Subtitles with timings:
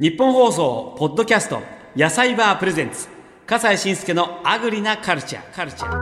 [0.00, 1.60] 日本放送ポッドキャスト
[1.96, 3.08] 野菜バープレゼンツ。
[3.44, 5.92] 笠西慎介のアグリなカルチャーカルチャー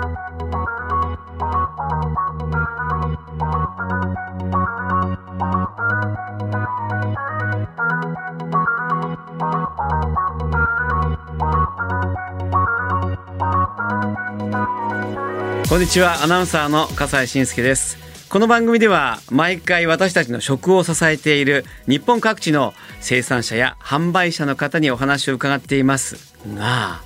[15.70, 16.22] こんにちは。
[16.22, 26.34] アナウンサーの笠西慎介ですこの番組では毎回私たちの食を支えている日本各地の生産者や販売者の方にお話を伺っています。
[26.54, 27.02] が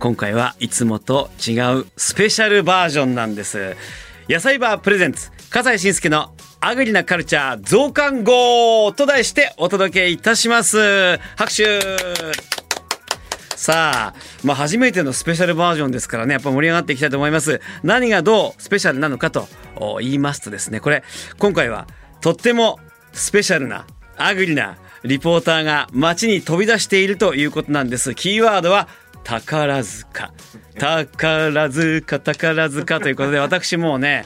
[0.00, 3.76] 今回はいつもと違うスペシャルバージョンなんです。
[4.28, 11.18] 野菜バープレゼンツ笠西慎介のアグリなカルチャー増刊号と題してお届けいたします。
[11.36, 12.59] 拍手。
[13.60, 17.60] さあ、まあ、初めてのスペシャルバージョンですからねやっぱ盛り上がっていきたいと思います。
[17.82, 19.48] 何がどうスペシャルなのかと
[20.00, 21.04] 言いますとですねこれ
[21.38, 21.86] 今回は
[22.22, 22.80] とっても
[23.12, 23.86] スペシャルな
[24.16, 28.14] アグリなリポーターが街に飛び出しているということなんです。
[28.14, 28.88] キーワードは
[29.24, 30.32] 宝塚。
[30.78, 34.24] 宝塚宝塚ということで私もうね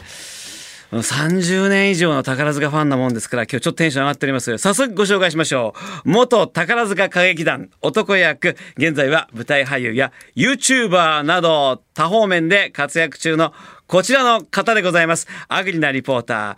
[0.92, 6.08] 30年以上の宝塚ファンなもんですから今日ちょっとテンション上がっております早速ご紹介しましょう。
[6.08, 13.52] 元宝塚歌劇団男役現在は舞台俳優や YouTuber など多方面で活躍中の
[13.86, 15.26] こちらの方でございます。
[15.48, 16.56] アグリなリポーター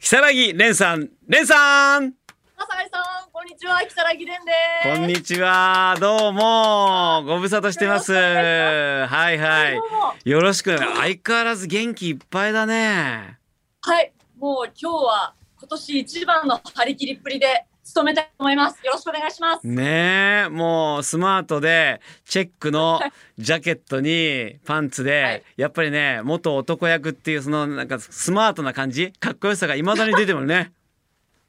[0.00, 1.08] 如月蓮さん。
[1.28, 2.12] 蓮さん！
[2.56, 4.98] 笠井さん、こんにちは、木更木蓮です。
[4.98, 5.96] こんにちは。
[5.98, 7.24] どうも。
[7.26, 8.12] ご無沙汰してます。
[8.12, 10.28] はいはい。
[10.28, 10.76] よろしく。
[10.78, 13.38] 相変わらず元気いっぱいだね
[13.86, 18.80] はい、もう今日は今年一番の張り切りっぷりで務めたいと思います。
[18.82, 19.66] よろしくお願いします。
[19.66, 22.98] ねえもうスマートでチェックの
[23.36, 30.72] ジャケットにパンツで、はいやっぱりね元男役っていうそのなんかスマートな感じかっこよさがいまだに出てるね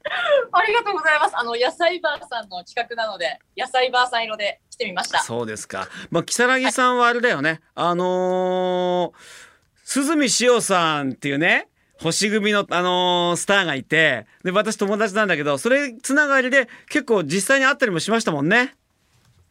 [0.52, 1.38] ありがとうございます。
[1.38, 5.20] あの野菜バーさんの企画なので、野菜バーさん色で来てみました。
[5.20, 9.56] そうですかまあ如月さんはあれだよね、あのー
[9.88, 11.68] 鈴見潮さんっていうね
[12.02, 18.74] 星組の、あのースターがいてで私友達なんだけどそれつながりで結構実際に会ったりもしましたもんね。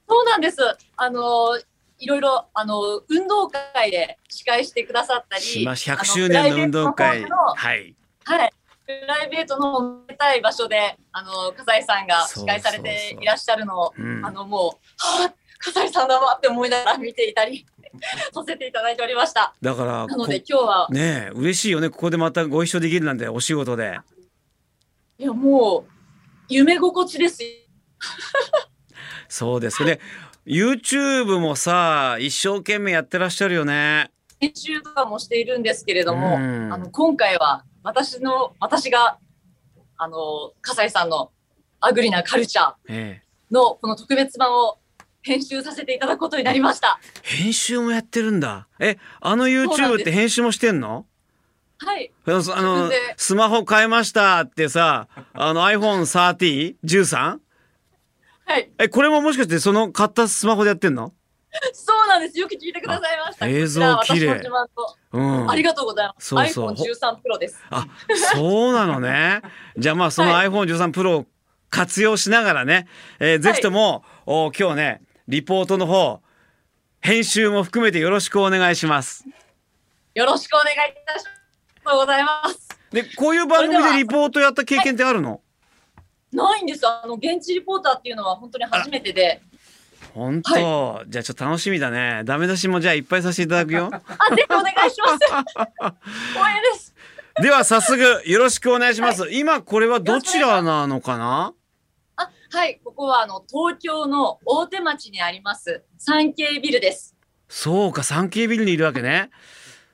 [0.08, 0.58] そうなんです。
[0.98, 1.58] あの
[2.00, 7.24] いろいろあの運動会で司会してくださったり、しまし100あの周年の運動会。
[7.24, 7.96] はい。
[8.26, 8.54] はい。
[8.86, 14.24] プライベートの褒めたい場所で、あの、笠井さんが司会されていらっしゃるのを、うん。
[14.24, 14.62] あの、もう、
[14.98, 17.66] はあ、笠井さんだわって思いながら見ていたり
[18.34, 19.54] させていただいておりました。
[19.62, 21.90] だからなのでこ今日は、ねえ嬉しいよね。
[21.90, 24.00] ここでまたご一緒できるなんてお仕事で。
[25.18, 25.92] いや、もう、
[26.50, 27.40] 夢心地です。
[29.28, 30.00] そうですで
[30.46, 34.12] YouTube もさ一生懸命やってらっしゃるよね。
[34.40, 36.72] 編集とかもしているんですけれども、うん。
[36.72, 39.18] あの、今回は私の、私が、
[39.98, 41.32] あの、笠井さんの
[41.80, 43.26] アグリなカルチャーええ。
[43.52, 44.78] のこの特別版を
[45.26, 47.00] 編集させていただくことになりました。
[47.24, 51.06] 編集もやってるんだえあの YouTube って編集もしてんの？
[51.80, 52.12] はい。
[52.26, 52.32] あ
[52.62, 57.40] のスマホ変えましたってさあの iPhone3013
[58.48, 58.70] はい。
[58.78, 61.12] えこれももしかしてその買ったスマホでやってんの？
[61.74, 62.38] そうなんです。
[62.40, 63.46] よく聞いてくださいました。
[63.46, 64.42] あ映像綺麗
[65.14, 66.28] うんありがとうございます。
[66.28, 67.60] そうそう iPhone13 Pro です。
[67.72, 67.88] あ
[68.34, 69.42] そうなのね
[69.78, 71.26] じゃあまあそのは iPhone13 Pro を
[71.70, 72.88] 活用しながらね、
[73.20, 76.22] えーぜひとも、お今日ねリポートの方
[77.02, 79.26] 編集も含めてよろしくお願いします
[80.14, 80.76] よろしくお願いい
[81.06, 81.30] たします。
[81.30, 81.32] あ
[81.80, 82.70] りがとうございます。
[82.92, 85.42] でこういう番組でリポートやった経験ってあるの？
[86.32, 86.88] ないんです。
[86.88, 89.42] あの現地リポーターっていうのは本当に初めてで、
[90.14, 95.20] 本当、じゃあちょっと楽しみだねダメ出しもじゃあいっぱいさせていただくよあ、ぜひお願いします。
[96.34, 96.96] 光栄です。
[97.42, 101.54] では早速よろしくお願いします、今これはどちらなのかな？
[101.54, 101.54] あ、
[102.52, 102.80] はい。
[102.84, 107.16] ここはあの東京の大手町にあります三景ビルです。
[107.48, 109.30] そうか 3K ビルにいるわけね、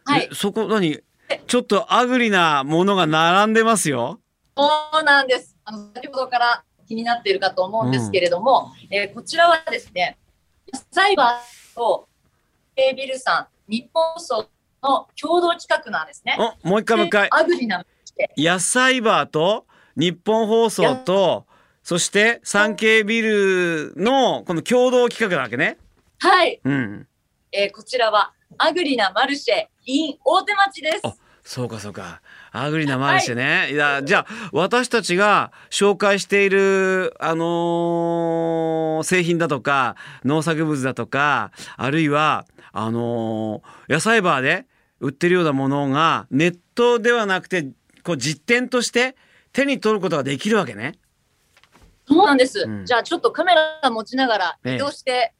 [0.05, 0.35] はいえ。
[0.35, 1.03] そこ何？
[1.47, 4.19] ちょっとアグリなものが並んでますよ
[4.57, 4.69] そ
[4.99, 5.55] うなんです。
[5.63, 10.17] あの先ほどから気になっているかと思うんですけれども、えーこちらはですね、
[10.91, 12.07] サイバーと
[12.75, 14.49] K ビルさん、日本放送
[14.83, 16.37] の共同企画なんですね。
[16.63, 17.85] おもう一回もう一回でアグリな
[18.35, 19.65] 野菜バーと
[19.95, 21.45] 日本放送と
[21.83, 25.77] そして 3K ビルのこの共同企画なわけね。
[26.19, 27.07] はい、うん。
[27.51, 30.99] えーこちらはアグリなマルシェ in 大手町です。
[31.03, 32.21] あそうかそうか。
[32.51, 44.65] アグリなマルシェね、い、やじゃあ私たちが紹介しているあのー製品だとか農作物だとかあるいはあのー野菜バーで
[44.99, 47.69] 売ってるようなものがネットではなくて
[48.03, 49.15] こう実店として
[49.53, 50.93] 手に取ることができるわけね。
[52.11, 52.65] そうなんです。
[52.67, 52.85] うん。
[52.85, 54.75] じゃあちょっとカメラ持ちながらええ。
[54.75, 55.33] 移動して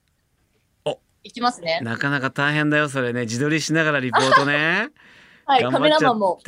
[0.86, 1.00] お。
[1.24, 1.80] いきますね。
[1.82, 3.22] なかなか大変だよそれね。
[3.22, 4.90] 自撮りしながらリポートね。
[5.46, 6.40] はい、カメラマンも。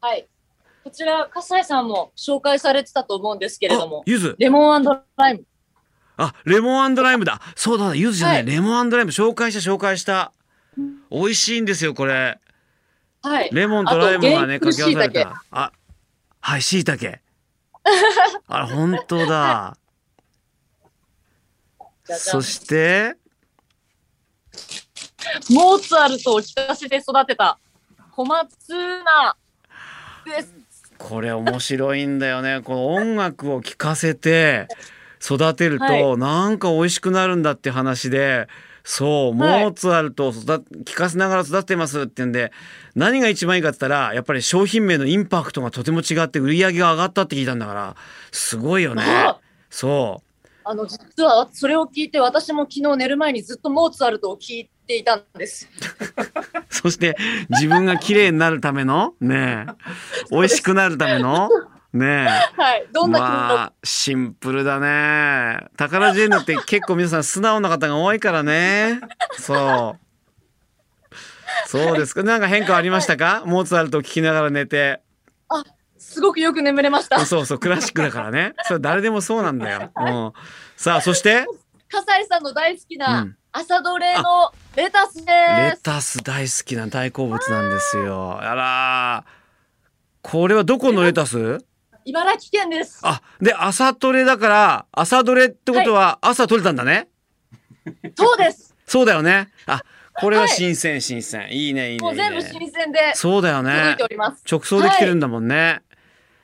[0.00, 0.28] はい。
[0.84, 4.36] こちら、笠井さんも紹介されてたと思うんですけれどあも、ゆず。
[4.38, 5.44] レモンライム。
[6.16, 7.40] あレモンライムだ。
[7.56, 8.46] そうだゆずじゃない、はい。
[8.46, 9.10] レモンライム。
[9.10, 10.32] 紹介した紹介した。
[11.10, 12.38] 美味しいんですよこれ。
[13.22, 13.50] はい。
[13.52, 15.72] レモンとライムがねあと掛け合わされ原たあ
[16.40, 17.20] はいしいたけ
[18.48, 19.76] あ本当だ。
[22.04, 23.16] そして？
[25.50, 27.58] モーツァルトを聞かせて育てた
[28.12, 29.36] 小松菜
[30.24, 30.54] です。
[30.96, 32.60] これ面白いんだよね。
[32.62, 34.68] この音楽を聴かせて
[35.22, 36.16] 育てると、はい。
[36.16, 38.48] なんか美味しくなるんだって話で
[38.90, 39.66] そうモはい。
[39.66, 42.52] ーツァルトを育聴かせながら育ててますってんで
[42.94, 47.96] 何が一番いいかって言ったらやっぱり商品名のインパクトがとても違って売り上げが上がったって聞いたんだから
[48.32, 49.02] すごいよね。
[49.04, 49.38] あ
[49.68, 50.22] そ
[50.64, 55.66] あの、実はそれを聞いて、私も昨日寝る前にずっとモーツァルトを聞いていたんです。
[55.66, 57.16] う そして
[57.50, 59.72] 自分が綺麗になるためのねえ。
[60.30, 61.48] 美味しくなるための
[61.98, 62.60] ねえ。
[62.60, 62.86] はい。
[62.92, 63.30] どんな気持ち？
[63.30, 65.68] まあシンプルだね。
[65.76, 69.00] 宝ジェンヌって結構皆さん素直な方が多いからね。
[69.38, 71.16] そう。
[71.66, 72.22] そうですか。
[72.22, 73.42] なんか変化ありましたか？
[73.44, 75.02] モーツァルトを聞きながら寝て。
[75.98, 77.24] すごくよく眠れました。
[77.26, 78.54] そうそうクラシックだからね。
[78.62, 80.32] それ誰でもそうなんだよ、うん、
[80.76, 81.44] さあそして？
[81.90, 83.36] 笠井さんの大好きうなん。
[83.50, 85.26] 朝どれのレタスです。
[85.26, 88.38] レタス大好きな大好物なんですよ。
[88.40, 89.24] あら
[90.22, 91.58] これはどこのレタス？
[92.08, 93.00] 茨城県です。
[93.02, 97.08] あで朝トレだから朝どれってことは朝取れたんだね、
[98.16, 98.74] そうです。
[98.86, 99.50] そうだよね。
[99.66, 99.82] あ、
[100.14, 101.48] これははい新鮮新鮮。
[101.52, 102.50] いいねいいねもう全部ね。
[102.50, 104.06] 新鮮でそうだよねてお。
[104.06, 104.42] ります。
[104.50, 105.82] 直送できてるんだもんね。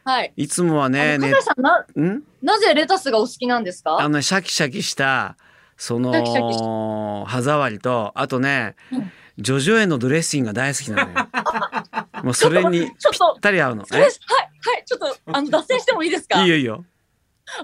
[0.04, 0.34] はい。
[0.36, 2.22] いつもはね、ねな、ん？
[2.42, 3.98] なぜレタスがお好きなんですか？
[3.98, 5.38] あのねシャキシャキした
[5.78, 11.28] そのシャキシャキし歯触りとあとねうん、ジョジョ園のドレッシングが大好きなのよ。
[12.24, 13.84] もうそれにちょっとぴったり合うの。
[13.90, 14.12] はい、はい、
[14.86, 16.40] ちょっと、あの、脱線してもいいですか？
[16.40, 16.84] えいいよいいよ。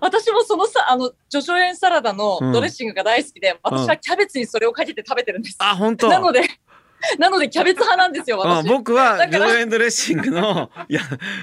[0.00, 5.56] 私もそのさ、あの、ジョジョ園サラダのうんドレッシングが大好きで、私はキャベツにそれをかけて食べてるんです。
[5.60, 6.08] あ、本当。
[6.08, 6.42] なので、
[7.18, 8.68] なのでキャベツ派なんですよ、あ私。
[8.68, 11.00] 僕はジだからョジョ園ドレッシングのいや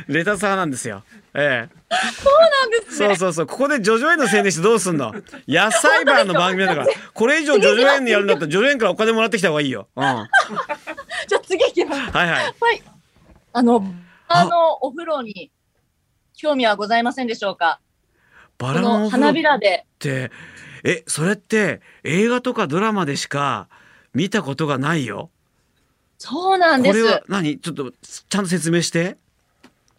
[0.07, 1.03] レタス派なんですよ。
[1.33, 1.75] ええ。
[1.89, 3.07] なんですね。
[3.07, 5.13] そうそうそうここでジョジョ園の宣伝してどうすんの？
[5.47, 10.27] 野菜バーの番組だからこれ以上ジョジョ園にやるんだったらジョジョ園からお金もらってきた方がいいよ、うん、は
[11.27, 11.99] じゃあ次行きます。
[12.01, 12.53] いはいはい。
[13.53, 13.83] あの、
[14.27, 15.51] あの、お風呂に
[16.35, 17.79] 興味はございませんでしょうか？
[18.59, 19.85] バこラの花びらで。
[19.95, 20.31] って
[20.83, 23.67] えそれって映画とかドラマでしか
[24.13, 25.29] 見たことがないよ
[26.17, 27.01] そうなんです。
[27.01, 27.59] これは何？
[27.59, 29.17] ちょっとちゃんと説明して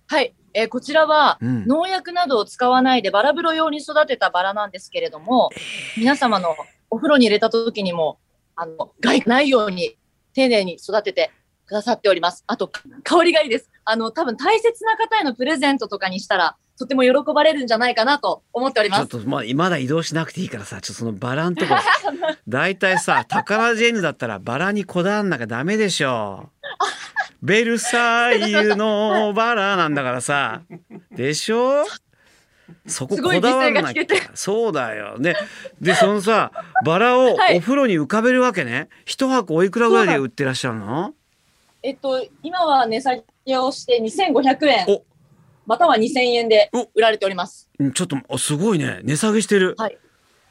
[0.07, 0.35] はい。
[0.55, 5.51] えーこちらは、うん農薬などを使わないでバラ風呂用に育てたバラなんですけれども、
[5.97, 6.57] 皆様の
[6.91, 8.19] お風呂に入れた時にも、
[8.57, 9.97] あの、害がないように
[10.35, 11.31] 丁寧に育てて
[11.67, 12.45] くださっております。
[12.47, 13.71] あと、か香りがいいです。
[13.85, 19.05] あの、多分大切な方へのプレゼントとかにしたら、とても喜ばれるんじゃないかなと思っておりちょます。
[19.05, 21.75] っとまあまだ移動しなくていいからさちょっとそのバラんとこ
[22.49, 26.51] 大体さ宝ジェンヌだったらバラにこだわんなきゃダメでしょ。
[27.43, 30.63] ベルサイユのバラなんだからさ。
[31.13, 31.85] でしょ？
[32.87, 34.05] そここだわんなきゃ。
[34.35, 35.35] そうだよね。
[35.81, 36.53] でそのさ
[36.85, 37.59] バラをはい。
[37.59, 38.89] お風呂に浮かべるわけね。
[39.05, 41.15] 一箱おいくらぐらいで売ってらっしゃるの？
[41.83, 43.11] えっと、今は値下
[43.47, 44.85] げをして2500円。
[44.89, 45.05] お、
[45.69, 46.89] または2000円でお。
[46.95, 47.69] 売られております。
[47.79, 49.01] うんちょっとおすごいね。
[49.05, 49.75] 値下げしてる。
[49.77, 49.99] はい。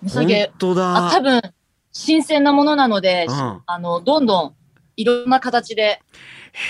[0.03, 0.45] 値下げ。
[0.45, 0.53] 本。
[0.59, 1.07] 当だ。
[1.07, 1.41] あ、多分、
[1.91, 3.61] 新鮮なものなので、うん。
[3.65, 4.55] あの、どんどん
[4.95, 6.03] いろんな形で、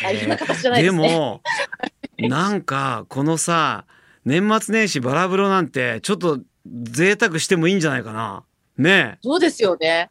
[0.05, 1.17] あいろんな形じゃないでですね。
[1.17, 1.41] も
[2.19, 3.85] なんかこのさ
[4.25, 8.43] 年末年始バラ風呂なんてちょっと贅沢してもいいんじゃないかな。
[8.77, 9.15] ね。
[9.15, 10.09] えそうですよね。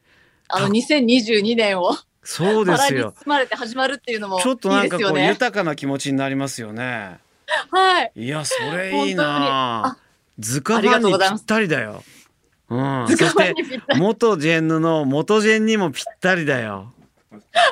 [0.48, 3.14] あの、た2022年をそうですよ。
[3.18, 5.20] 包まれて始まるっていうのもいいちょっとなんかこう。
[5.20, 7.18] 豊かな気持ちになりますよね
[7.70, 8.12] はい。
[8.14, 9.86] いやそれいいな。
[9.86, 9.96] あ
[10.38, 12.02] 図鑑にぴったりだよ。
[12.68, 13.06] うん。
[13.08, 13.54] 図そして
[13.96, 16.92] 元ジェンヌの元ジェンにもぴったりだよ。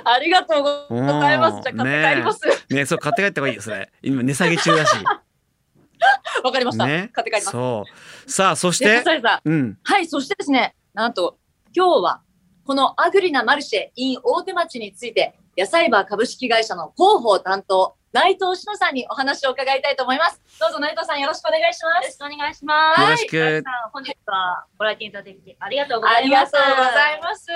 [0.04, 1.62] ありがとうございます。
[1.62, 2.40] じゃあ買って帰ります。
[2.74, 3.90] ねそう買って帰った方がいいよそれ。
[4.02, 4.96] 今値下げ中だし。
[6.42, 6.86] わかりました。
[6.86, 7.10] ね。
[7.12, 7.52] 買って帰ります。
[7.52, 7.84] そ
[8.26, 8.30] う。
[8.30, 11.38] さあそしで、てはい、そしてですね、なんと、
[11.74, 12.22] 今日は、
[12.64, 20.40] このアグリなマルシェ in 大手町について、野菜バー株式会社の広報担当、内藤志乃さんにお話を伺いたいと思います。
[20.60, 22.04] どうぞ内藤さんよろしくお願いします。
[22.04, 23.00] よろしくお願いします。
[23.02, 26.52] よろしくはいさん本日はご来店いただきありがとうござありがいます。
[26.52, 27.48] とうございます。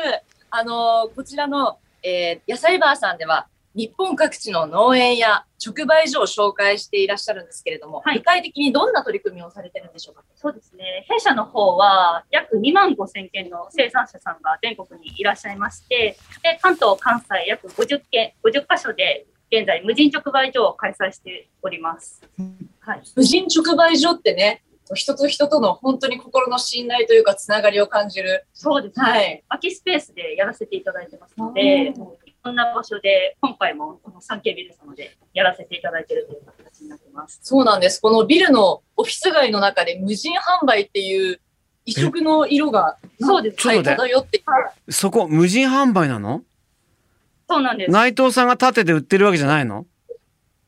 [0.50, 3.46] あの、こちらの、えー野菜バーさんでは、
[3.76, 10.24] 日本各地の農園や直売所を紹介していらっしゃるんですけれども、はい具体的にどんな取り組みをされてるんでしょうか？
[10.34, 11.06] そうですね。
[11.08, 22.22] 弊社の方は約2万5千件の生産者さんが全国にいらっしゃいまして、で関東、関西約50件、50カ所で現在無人直売所を開催しております。
[22.80, 23.02] はい。
[23.16, 24.62] 無人直売所ってね、
[24.94, 28.46] 人と人との本当に心の信頼というかつながりを感じる。
[28.54, 29.04] そうですね。
[29.04, 29.44] はい。
[29.48, 31.94] 空きスペースでやらせていただいてますので、い
[32.44, 37.40] ろんな場所で、今回もこの 3K ビル様でやらせていただいているという形になってます。
[37.42, 38.00] そうなんです。
[38.00, 41.40] このビルのオフィス街の中で無人販売っていう
[41.84, 43.56] 異色の色が、そうです。
[43.56, 44.42] ちょっと待って漂って
[44.90, 46.42] そこ無人販売なの？
[47.48, 47.90] そうなんです。
[47.90, 49.86] 内藤さんが立てて売ってるわけじゃないの？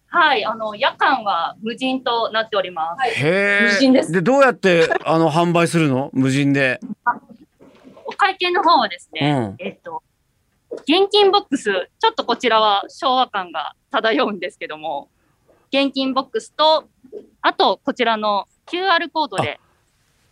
[0.08, 0.44] はい。
[0.44, 2.98] あの、夜間は無人となっております。
[2.98, 3.10] はい。
[3.10, 4.12] へえ無人です。
[4.12, 6.10] でどうやってあの 販売するの？
[6.12, 6.80] 無人で。
[8.06, 10.02] お会計の方はですね、えっと、
[10.72, 15.08] 現金ボックス、ちょっとこちらは昭和感が漂うんですけども、
[15.72, 16.88] 現金ボックスと、
[17.40, 19.60] あとこちらの QR コードで、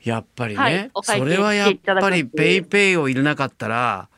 [0.03, 4.09] やっぱりね、はいそれはやっぱりペイペイを入れなかったら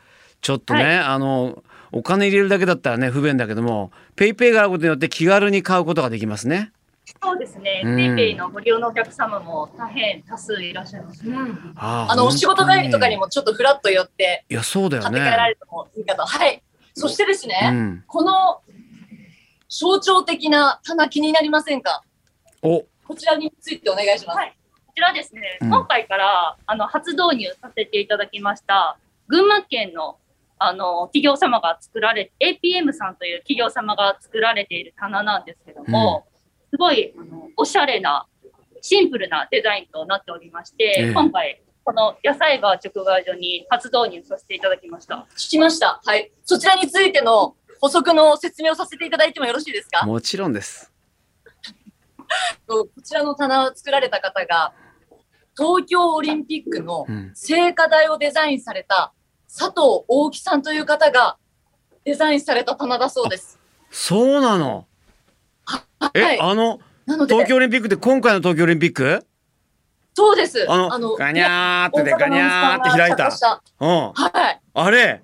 [0.41, 0.99] ちょっとね、はい。
[1.01, 6.73] あのお金入れるだけだったらね不便だけどもペイペイがあることによって気軽に買うことができますね。
[7.21, 11.25] そうですね、うんペイペイのご利用のお客様も大変多数いらっしゃいます。
[11.75, 15.49] ああの、お仕事帰りとかにももちょっとフラッと寄っていやそうだよ買って帰らね。
[15.49, 16.25] れてもいいかと。
[16.25, 16.63] はい。
[16.95, 18.61] そしてですね、うん、この
[19.69, 22.03] 象徴的な棚気になりませんか？
[22.63, 24.37] おこちらについてお願いします。
[24.37, 24.57] はい
[24.87, 30.19] こちらですね、うん今回からあの初導入させていただきました、群馬県の
[30.63, 36.27] あの企業様が作られ、APM さんという企業様が作られている棚なんですけども、
[36.71, 38.27] すごいあのおしゃれな、
[38.83, 45.27] シンプルなデザインとなっておりまして、ええ今回、この野菜バー直売所に初導入させていただきました。
[45.35, 46.01] 聞きました。
[46.05, 46.31] はい。
[46.45, 50.05] そちらについての補足の説明をさせていただいてもよろしいですか？
[50.05, 50.93] もちろんです。
[52.69, 54.75] こちらの棚を作られた方が、
[55.57, 59.13] 東京オリンピックのうん、聖火台をデザインされた
[59.53, 61.37] 佐藤大木さんという方が
[62.05, 63.59] デザインされた棚だそうです。
[63.91, 64.87] そうなの？
[66.15, 66.79] え、はいあの
[67.27, 69.27] 東京オリンピックって今回の東京オリンピック？
[70.15, 70.65] そうです。
[70.69, 73.31] あのガニャーってでガニャーって開いた。
[73.31, 73.63] た。
[73.81, 74.61] うんはい。
[74.73, 75.23] あれ？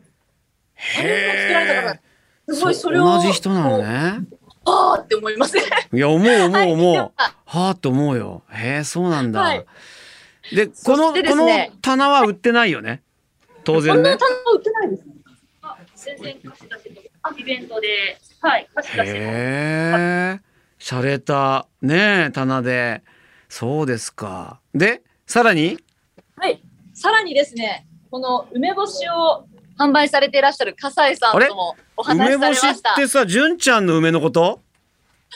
[0.75, 2.00] へ
[2.49, 3.04] すごいそれを。
[3.04, 4.18] 同じ人なのね。
[4.64, 5.62] あーって思いますね。
[5.92, 6.92] いや思う思うはい思う。
[6.92, 8.42] でははあって思うよ。
[8.50, 9.40] へえそうなんだ。
[9.40, 9.64] はい
[10.52, 11.49] でこの、この
[11.83, 13.02] 棚は売ってないよね？
[13.66, 14.00] 当こ然ね。
[14.00, 15.14] んな棚売ってないですね。
[15.62, 19.14] あ全然貸し出しとか、イベントで、はい、貸し出しも。
[19.14, 20.40] へえ。
[20.78, 23.02] 洒落たねえ棚で。
[23.49, 24.61] そうですか。
[24.75, 25.78] でさらに？
[26.37, 26.62] はい。
[26.94, 29.46] さらにですね、この梅干しを
[29.78, 32.78] 販売されていらっしゃる笠井さんともお話しされま梅干し。
[32.78, 34.62] ってさ純ちゃんの梅のこと？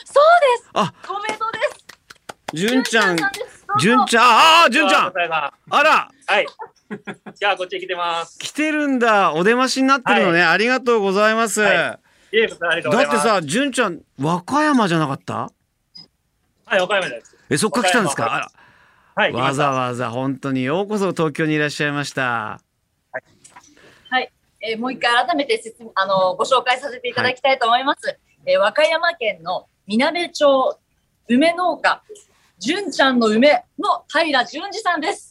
[0.05, 0.23] そう
[0.57, 0.69] です。
[0.73, 1.85] あごめんとです。
[2.53, 3.17] 純ちゃん
[3.79, 5.13] 純ちゃんああ純ちゃん
[5.69, 6.47] あらはい。
[7.35, 8.37] じゃあ、こっちに来てます。
[8.39, 11.61] 来てるんだお出ましになってるのね、ありがとうございます。
[11.61, 11.99] はい
[12.33, 13.27] イエーブありがとうございます。
[13.27, 15.51] だってさ、純ちゃん、和歌山じゃなかった？
[16.65, 17.35] はい、岡山です。
[17.49, 18.49] え、そっから来たんですか？
[19.15, 22.61] はい、ら、わざわざ本当にようこそ東京にいらっしゃいました。
[24.63, 25.59] えーもう一回改めて
[25.95, 28.17] あのご紹介させていただきたいと思います。
[28.45, 30.79] えー和歌山県のみなべ町
[31.27, 32.03] 梅農家
[32.59, 35.30] 純ちゃんの梅の平淳二さんです。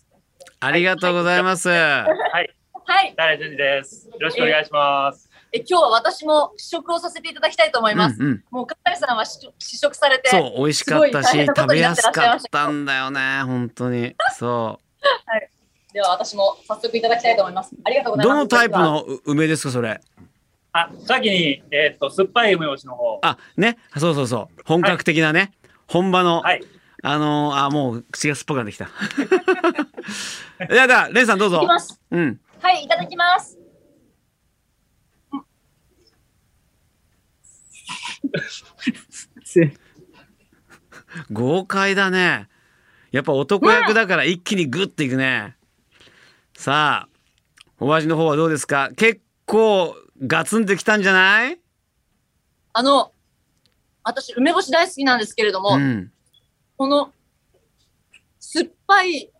[0.63, 1.71] ありがとうございます。
[1.71, 3.15] はい、はい。
[3.17, 4.11] 誰淳二です。
[4.11, 5.31] よろしくお願いします。
[5.53, 8.21] え今日は私も試食をさせていただきたいと思います。
[8.21, 14.15] うんうん、もう笠井さんは試食試食されて、そう、美味しかったし、食べやすかったんだよね、本当に。
[14.37, 14.79] そ
[15.95, 17.75] では私も早速いただきたいと思います。
[17.83, 18.17] ありがとうう。
[18.19, 18.37] ございます。
[18.37, 19.99] どのタイプのう梅ですか、それ？
[20.73, 23.19] あ、先に、えーっと、酸っぱい梅干しの方。
[23.23, 24.63] あ、ね、そうそうそう。
[24.67, 25.53] 本格的なね、
[25.87, 26.63] 本場の、はい。
[27.03, 28.91] あのーあ、もう口が酸っぱくなってきた。
[30.71, 31.67] いやだ、レンさんどうぞいき。
[31.67, 32.01] ます。
[32.11, 32.41] うん。
[32.61, 33.59] はい、いただきます。
[41.31, 42.49] 豪快だね。
[43.11, 45.57] やっぱ男役だから一気にグッといくね。
[46.57, 47.17] さあ、
[47.81, 48.91] お味の方はどうですか？
[48.95, 51.59] 結構ガツンときたんじゃない？
[52.73, 53.13] あの、
[54.05, 56.13] 私、梅干し大好きなんですけれども、うん。
[56.77, 57.13] この
[58.39, 59.31] 酸っぱい、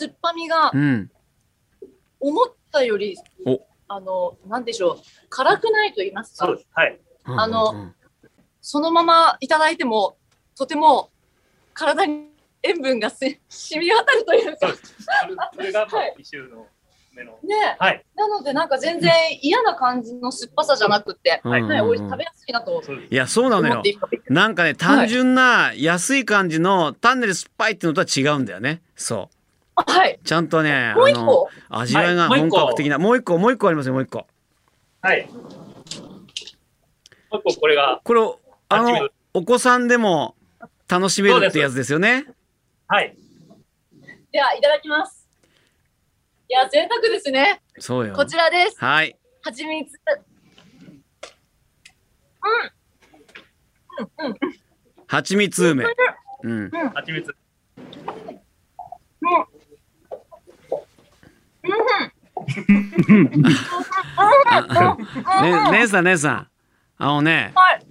[0.00, 1.10] 酸っぱみがうん。
[2.20, 3.16] 思ったより、
[3.46, 4.96] おあの、なんでしょう、
[5.30, 6.46] 辛くないと言いますか？
[6.46, 6.68] そうで、す。
[6.72, 6.98] はい。
[7.24, 7.94] あのうん
[8.62, 10.18] そのままいただいても、
[10.54, 11.10] とても
[11.72, 12.26] 体に
[12.62, 14.68] 塩分がせ染み渡るというか
[15.54, 16.66] それが、一周の。
[17.14, 17.38] めの。
[17.42, 18.04] ねはい。
[18.14, 22.82] なのでなんか全然嫌な感じの酸っぱさじゃなくて、はいはい、おい食べやすいなと。
[23.10, 23.82] いやそうなのよ
[24.28, 29.36] なんかね単純な安い感じの単なる酸っぱいっていうのとは違うんだよねそう
[29.76, 30.18] はい。
[30.24, 34.26] ちゃんとねもう一あの個味わいが本格的なもう一個もう一個ありますよもう一個
[35.02, 35.28] はい。
[37.30, 38.20] もう一個これが、これ
[38.68, 40.34] あのお子さんでも
[40.88, 42.26] 楽しめるってやつですよね？
[42.88, 43.16] はい。
[44.32, 45.28] では、いただきます。
[46.48, 47.62] いや、贅沢ですね。
[47.78, 48.76] そうよこちらです。
[48.78, 49.98] はいはちみつ。
[55.06, 55.84] 蜂蜜梅
[56.42, 57.36] うん蜂蜜。
[65.42, 66.48] ね姉さん姉さん。
[66.98, 67.86] あのねはい。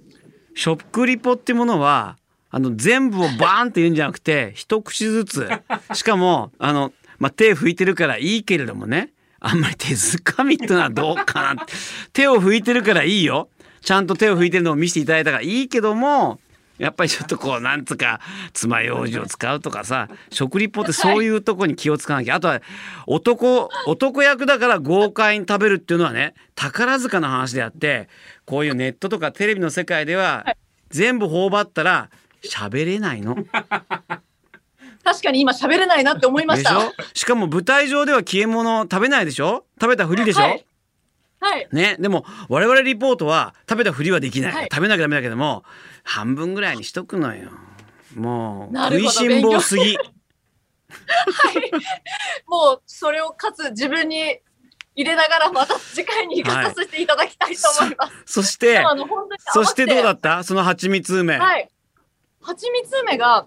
[0.54, 2.16] 食リポってものは
[2.50, 5.48] あの全部をバーンって言うんじゃなくて一口ずつ。
[5.94, 11.66] しかもあの、まあ、手拭いてるからいいけれどもねあんまり手づかみってのはどうかな
[12.12, 13.48] 手を拭いてるからいいよ。
[13.80, 16.38] ちゃんと手を拭いてるのを見せていただいたからいいけども
[16.80, 18.20] やっぱりちょっとこうなんつうか
[18.54, 22.62] 爪楊枝を使うとかさ食リポってそういうとこに気を使わなきゃあとは
[23.06, 28.08] 男男役だから豪快に食べるっていうのはね宝塚の話であって
[28.46, 30.46] こういうネットとかテレビの世界では
[30.88, 32.10] 全部頬張ったら
[32.42, 33.36] 喋れないの。
[35.02, 36.74] 確かに今喋れないなって思いました。
[36.74, 36.92] でしょ？
[37.14, 39.64] しかも舞台上では消え物食べないでしょ？
[39.80, 40.64] 食べたふりでしょ、はい
[41.40, 41.68] はい。
[41.72, 44.68] ね、でも我々リポートは食べたふりはできない、はい。
[44.70, 45.64] 食べなきゃダメだけども
[46.04, 47.50] 半分ぐらいにしとくのよ。
[48.14, 49.96] もう食いしん坊すぎ。
[52.46, 54.38] もう、それをかつ自分に
[54.94, 58.12] 入れながらまた次回に生かさせていただきたいと思います。
[58.26, 60.42] そ してあの本当にそしてどうだっった？
[60.44, 61.70] その蜂蜜梅、はい。
[62.42, 63.46] 蜂蜜梅が、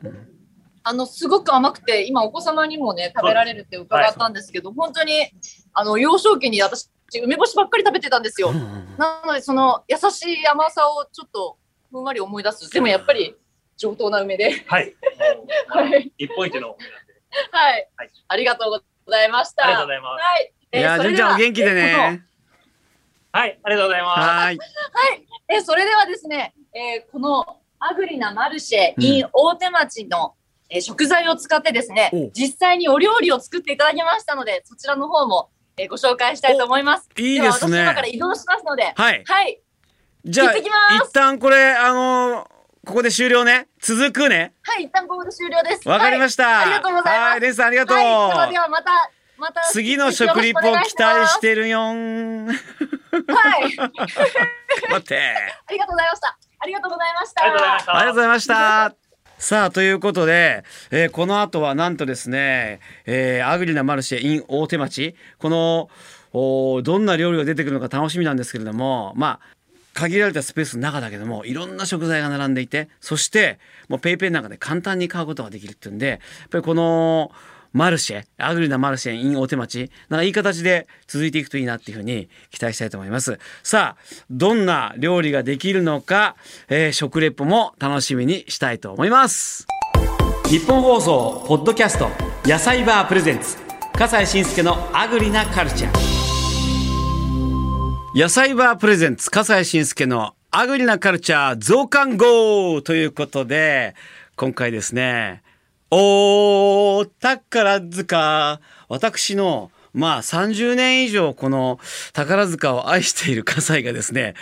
[0.84, 5.32] あの、すごく甘くて、今お子様にもね、食べられるって伺ったんですけど、本当に、
[5.74, 6.90] あの、幼少期に私、
[7.22, 8.52] 梅干しばっかり食べてたんですよ
[8.98, 11.58] なので、その優しい甘さをちょっと
[11.92, 12.70] ふんわり思い出す。
[12.72, 13.36] でもやっぱり
[13.78, 14.64] 上等な梅で。
[14.68, 14.96] はい。
[15.68, 16.12] はい。
[16.18, 17.14] 一本一のお米なんで。
[17.52, 18.10] はいはい。
[18.28, 19.66] ありがとうございました。
[19.66, 20.54] ありがとうございますはい。
[20.74, 22.24] いや純ちゃんお元気でね
[23.32, 23.60] はい。
[23.64, 24.20] ありがとうございます。
[24.20, 24.60] はい
[25.48, 30.36] えそれではですね、えーこのアグリなマルシェうん in 大手町の、
[30.70, 37.10] えー食材を使ってですねお、実際にお料理を作っていただきましたので、そちらの方も、えーご紹介したいと思います。
[37.18, 37.80] いいですね。
[37.80, 39.24] は私今から移動しますので、はい。
[39.26, 39.60] はい。
[40.26, 41.10] じゃあ行ってきます。
[41.10, 42.54] 一旦これあのー
[42.86, 43.68] ここで終了ね。
[43.80, 44.54] 続くね。
[44.62, 45.88] はい、一旦ここで終了です。
[45.88, 47.32] わかりましした、ありがとうございます。
[47.32, 48.92] はいレンさんありがとう、はい、ではではまた、
[49.38, 52.48] また、次の食リポよろ期待してるよん。
[52.48, 52.58] はい。
[53.80, 55.36] 待って。
[55.68, 56.38] ありがとうございました。
[56.60, 57.44] ありがとうございました。
[57.44, 59.03] ありがとうございました。
[59.44, 65.16] さあということで、えーこの後はなんとですね、えーアグリなマルシェ in 大手町。
[65.38, 69.56] このどんな料理が出てくるのか楽しみなんですけれどもまあ
[69.94, 77.30] 限られたスペースの中だけどもいろんな食材が並んでいてそしてもうペイペイなんかで簡単に買うことができるっていうんでやっぱりこの
[77.74, 83.40] マルシェアグリなマルシェ in 大手町なんかいい形で続いていくといいなっていうふうに期待したいと思います。
[83.64, 86.36] さあどんな料理ができるのか、
[86.70, 89.68] えー食レポも楽しみにしたいと思います。
[90.48, 92.10] 日本放送ポッドキャスト
[92.46, 93.58] 野菜バープレゼンツ。
[93.94, 96.14] 笠西慎介のアグリなカルチャー。
[98.16, 103.96] 野菜バープレゼンツ笠西慎介のアグリなカルチャー増刊号ということで
[104.36, 105.43] 今回ですね
[105.96, 111.80] お宝塚私のまあ30年以上この
[112.14, 114.34] 宝塚を愛している笠井がですね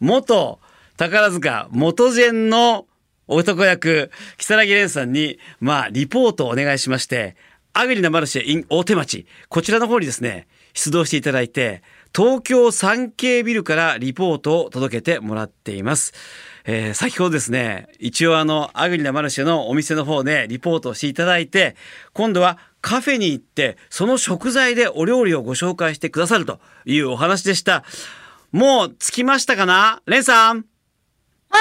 [0.00, 0.58] 元
[0.96, 2.86] 宝塚元禅の
[3.28, 7.34] 男役、木更木蓮さんに、まあ、リポートをお願いしまして、
[7.72, 11.82] アグリなマルシェ in 大手町、こちらの方にですね、出動していただいて、
[12.14, 16.14] 東京産経ビルからリポートを届けてもらっています。
[16.68, 21.76] えー先ほどですね、一応あの、アグリなマルシェのお店の方でリポートをしていただいて、
[22.12, 27.84] 今度はカフェに行って、その食材でお料理をご紹介してくださるというお話でした。
[28.50, 30.02] もう着きましたかな？
[30.06, 30.64] レンさん
[31.48, 31.58] は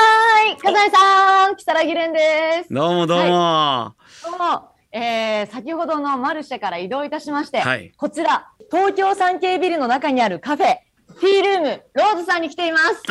[0.50, 2.74] ーい、笠井さん、木更木蓮です。
[2.74, 3.94] どうもどうも。
[4.24, 10.78] どうも、えー、先ほどのマルシェから移動いたしまして、はいこちら、東京産経ビルの中にあるカフェ、
[11.20, 13.04] ティールーム、ローズさんに来ています。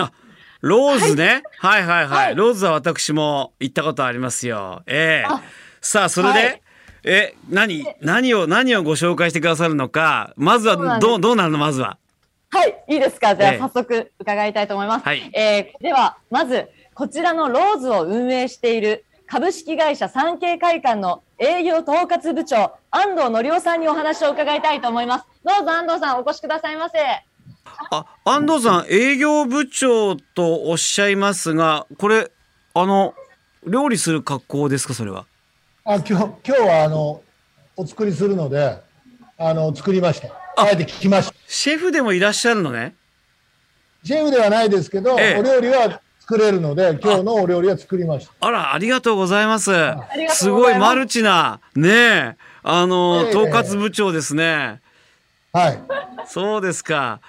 [0.64, 1.42] あ、ローズね。
[1.58, 2.34] はい、はい、はい、はい。
[2.34, 4.82] ローズは私も行ったことありますよ。
[4.86, 5.26] ええ。
[5.28, 5.42] あ
[5.80, 6.62] さあ、それで、はい。
[7.04, 11.58] え、何、何を、何をご紹介してくださるのか、まずは、どう、どうなるの？
[11.58, 11.98] まずは。
[12.50, 13.36] はい、いいですか。
[13.36, 15.04] じゃあええ早速伺いたいと思います。
[15.04, 15.30] はい。
[15.34, 25.26] えーでは、まず、こちらのローズを運営している株式会社産経会館の営業統括部長、安藤則夫さんにお話を伺いたいと思います。
[25.44, 26.98] どうぞ安藤さんお越しくださいませ。
[27.90, 32.30] あ、安藤さん、営業部長とおっしゃいますが、これ、
[32.74, 33.14] あの、
[33.66, 35.26] 料理する格好ですか、それは？
[35.86, 37.20] あ今日今日はあの
[37.76, 38.78] お作りするので
[39.36, 40.28] あの作りました。
[40.56, 41.34] あえて聞きました。
[41.46, 42.94] シェフでもいらっしゃるのね？
[44.02, 48.32] シェフではないですけど、ええお料理は作れるので今日のお料理は作りました。
[48.40, 49.72] あら、ありがとうございます。
[50.30, 54.80] すすごいマルチな、ねえ、あの、ええ統括部長ですね。
[55.52, 55.78] はい。
[56.26, 57.20] そうですか。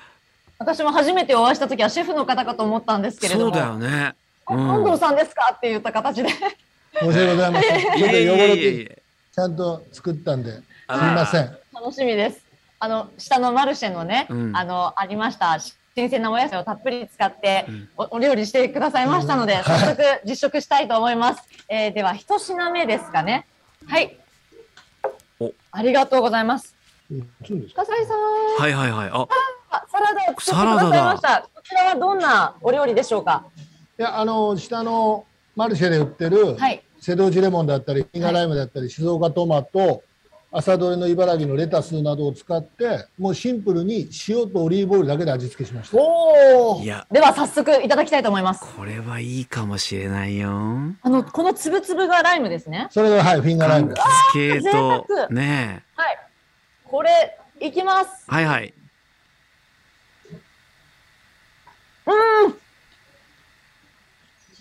[0.57, 3.53] 私も初めてお会いした時はシェフの方かと思ったんですけれども。
[3.53, 3.87] そうだよね。
[4.49, 5.53] うん安藤さんですか？
[5.53, 6.29] って言った形で。
[6.29, 6.45] 申し
[7.05, 7.81] 訳ございません。
[7.81, 9.01] ちょっと汚れてえ。
[9.33, 11.57] ちゃんと作ったんで、すみあません。
[11.73, 12.45] 楽しみです。
[12.79, 15.57] あの下のマルシェのね、うんあのありました
[15.95, 21.41] 新鮮なお野菜をたっぷり使ってんお,、お料理してくださいましたので、早速実食したいと思います。
[21.67, 23.47] えー、では一品目ですかね。
[23.87, 24.17] はい
[25.39, 25.51] お。
[25.71, 26.75] ありがとうございます。
[27.09, 27.85] うんそうですか？
[27.85, 28.19] 笠井さん、
[28.61, 29.09] はいはいはい。
[29.09, 29.27] あ、あ
[29.91, 31.49] サラダを作ってくださいました。
[31.53, 33.45] こちらはどんなお料理でしょうか？
[33.97, 36.83] いや、あの、下のマルシェで売ってる、はい。
[36.99, 40.03] 瀬戸内レモンだったり、フィンガーライムだったり、静岡トマト、
[40.51, 45.97] 朝どれの茨城のレタスなどを使って、もうシンプルに塩とオリーブオイルだけで味付けしました。
[45.97, 46.85] おおい。
[46.85, 48.65] や、では早速いただきたいと思います。
[48.75, 50.49] これはいいかもしれないよ。
[50.49, 52.87] あのこのつぶつぶがライムですね。
[52.91, 54.01] それが、はい、フィンガーライムで
[54.61, 55.33] す。
[55.33, 56.17] ねはい。
[56.85, 58.25] これいきます。
[58.29, 58.31] え。
[58.33, 58.73] はいはい。
[62.07, 62.51] うん。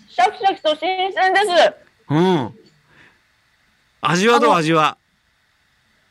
[0.09, 1.45] シャキシャキと新鮮です。
[2.09, 2.53] うん。
[4.01, 4.97] 味はどう味は？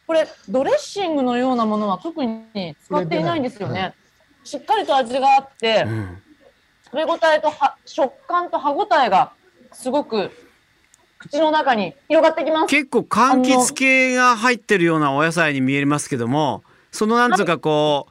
[0.07, 3.95] これドレッシングのようなものは特に使っていないんですよ入れてね。
[4.45, 6.23] しっかりと味があってう、ん。
[6.85, 9.33] 食べ応えとは食感と歯ごたえが
[9.73, 10.31] すごく
[11.19, 12.67] 口の中に広がってきます。
[12.67, 18.09] 結構柑橘系が入ってるようなお野菜に見えますけども、そのなんつうかこ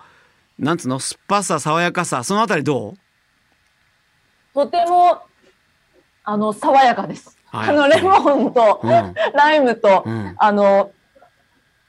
[0.59, 0.99] う、なんつうの？
[0.99, 2.97] 酸っぱさ爽やかさそのあたりどう？
[4.53, 5.23] とても
[6.23, 7.37] あの爽やかです。
[7.47, 10.91] はいあのレモンとうんライムと、うんあの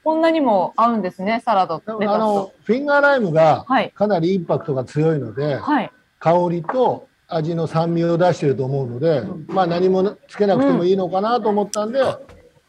[0.03, 2.53] こんなにも合うんですねサラダとあの。
[2.63, 5.91] フィンガーライムがはいかなりインパクトが強いので、はい。
[6.19, 11.99] 香りと味の酸味を出していると思うので、まあ何もつけなくてもいいのかなと思ったんで、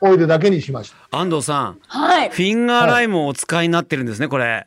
[0.00, 1.18] オイルだけにしました。
[1.18, 2.30] 安藤さん、はい。
[2.30, 4.66] フィンガーライムをお使いになってるんですねこれ。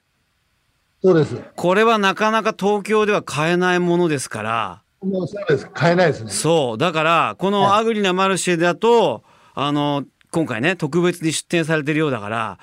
[1.03, 1.41] そうです。
[1.55, 4.81] これはなかなか東京では買えないものですから。
[5.01, 5.69] もうそうです。
[5.73, 6.31] 買えないですね。
[6.31, 12.59] そうだからこのアグリなマルシェだとあの今回ね特別に出店されてるようだから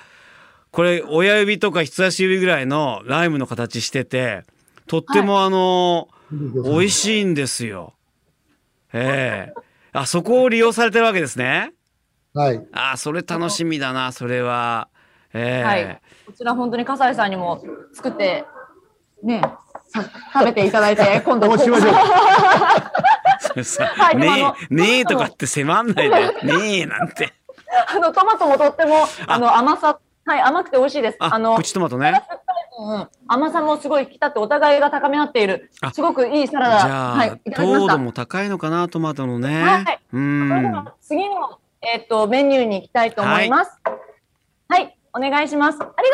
[0.71, 4.45] これ親指とか人差し指ぐらいのライムの形してて
[4.87, 7.95] とってもあの、美味しいんですよ。
[8.93, 9.55] ええ
[9.93, 11.73] あそこを利用されてるわけですね。
[12.35, 12.67] はい。
[12.73, 14.89] あそれ楽しみだなそれは。
[15.33, 16.01] ええはい。
[16.27, 18.45] こちら本当に笠井さんにも作って
[19.23, 19.59] ねさ
[20.33, 21.93] 食べていただいて 今度おしましょう
[24.19, 27.33] ねえねえとかって迫んないでねえなんて。
[27.89, 31.17] あのトマトもとってもあの甘さはい甘くて美味しいです。
[31.21, 32.23] ああのプチトマトね。
[32.79, 37.37] うん甘さもすごい引き立ってお互いが高め合っているあすごくいいサラダじゃあ。
[37.55, 39.63] 糖度も高いのかなトマトのね。
[39.63, 40.73] はいうん。
[40.73, 43.79] は次のえっ、とメニューに行きたいと思います。
[44.69, 45.77] はい、お願いします。
[45.77, 46.07] ありがとうござい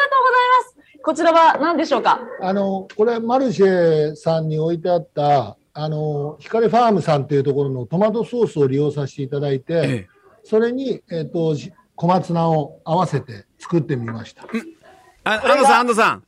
[0.77, 0.82] ます。
[1.05, 2.21] こちらは何でしょうか？
[2.41, 10.09] あの、これ、マルシェさんに置いてあった、あの、光ファームさんっていうところのトマトソースを利用させていただいて、ええ
[10.45, 14.43] それに、えっ、と、し小松菜を合わせて作ってみました。
[15.23, 16.25] あ安藤さん安藤さん。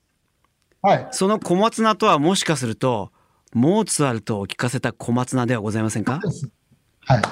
[0.82, 1.08] はい。
[1.10, 3.10] その小松菜とはもしかすると
[3.52, 6.20] モーツァルトを聞かせた小松菜ではございませんか？
[7.06, 7.22] はい。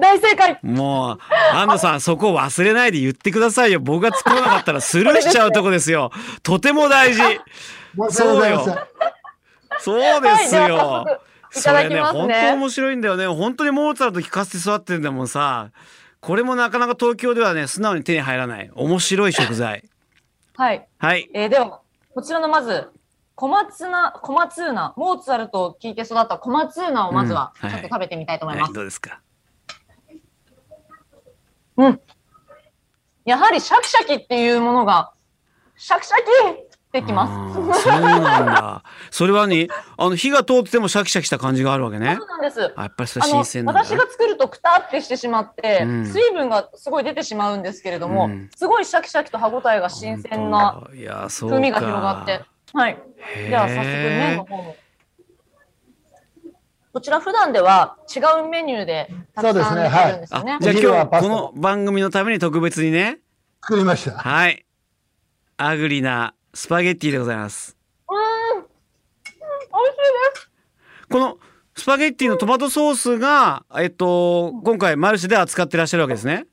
[0.00, 0.58] 大正解。
[0.62, 1.18] もう
[1.54, 3.80] 安藤さんそこ忘れないで言ってくださいよ。
[3.80, 6.10] 僕が作らなかったらスルーしちゃうとこですよ。
[6.42, 7.20] とても大事。
[7.20, 8.54] 申し訳ござい。
[8.54, 8.74] ません。
[9.80, 12.52] そうですはい、ではよそただきれね本当ますね。
[12.52, 13.26] 面白いんだよね。
[13.26, 15.70] 本当にモーツァルト聞かせて育ってるんだもんさ
[16.20, 18.70] これもなかなか東京ではね素直に手に入らない。
[18.74, 19.84] 面白い食材。
[20.56, 21.28] はい、はい。
[21.34, 21.80] えー、では
[22.14, 22.88] こちらのまず
[23.34, 28.68] 小松菜小松ーナモーツァルトを聞いて育った小松ーナをまずはちょっと食べてみたいと思います。
[28.68, 29.20] はい、どうですか？
[33.24, 35.12] やはりシャキシャキっていうものが
[35.76, 36.22] シャキシャキ
[36.62, 37.82] ってきます。
[37.82, 38.82] そうなんだ。
[39.10, 42.16] それはにあの火が通っててもシャキシャキした感じがあるわけね。
[42.18, 42.72] そうなんです。
[42.76, 43.82] あやっぱりそれ新鮮なんだ。
[43.82, 46.06] 私が作るとくたってしてしまって、うん。
[46.06, 48.50] 水分がすごい出てしまうんですけれども、うん。
[48.54, 51.56] すごいシャキシャキと歯ごたえが新鮮な本当いやそうか。
[51.56, 52.42] 風味が広がって、
[52.74, 52.98] はい。
[53.48, 54.76] では早速麺の方も。
[56.92, 60.52] こちら普段では違うメニューでたくさん出てるんですよね。
[60.52, 63.18] あじゃあ今日この番組のために特別にね
[63.62, 64.12] 作りました。
[64.18, 64.66] はい
[65.56, 67.78] アグリなスパゲッティでございます。
[68.10, 68.60] うん。
[68.60, 68.76] 美味しい
[70.34, 70.50] です。
[71.08, 71.38] この
[71.76, 76.46] スパゲッティのトマトソースが、えっと、今回マルシェで扱ってらっしゃるわけですね。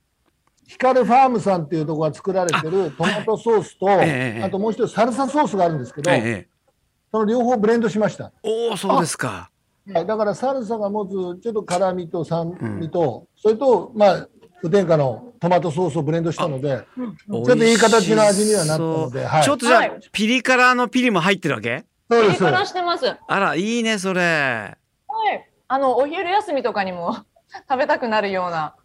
[0.66, 6.48] ヒカルファームさんっていうところが作られてるトマトソースと、ええあともう一つサルサソースがあるんですけど、ええ。
[7.12, 8.32] その両方ブレンドしました。
[8.44, 9.49] おお、そうですか。
[9.94, 14.28] はい、だからサルサが持つちょっと辛みと酸味と、それとまあ
[14.62, 21.86] 無添加のトマトソースをブレンドしたので、ちょっといい形の味にはなったのではいちょっとじゃあ、はいピリ辛のピリも入ってるわけ？
[22.10, 22.40] そうです。
[22.40, 23.06] ピリ辛してます。
[23.06, 23.20] はい。
[23.28, 24.78] あら、いいね、それ。
[25.72, 27.16] あの、お昼休みとかにも
[27.70, 28.76] 食べたくなるような、